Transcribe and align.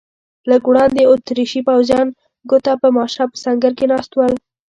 لږ 0.49 0.61
وړاندې 0.69 1.01
اتریشي 1.13 1.61
پوځیان 1.67 2.07
ګوته 2.49 2.73
په 2.81 2.87
ماشه 2.95 3.23
په 3.31 3.37
سنګر 3.43 3.71
کې 3.77 3.85
ناست 3.91 4.11
ول. 4.13 4.33